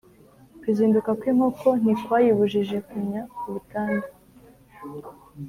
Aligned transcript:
Kuzinduka 0.61 1.11
kw’inkoko 1.19 1.67
ntikwayibujije 1.81 2.77
kunnya 2.87 3.21
ku 3.37 3.45
butanda. 3.53 4.07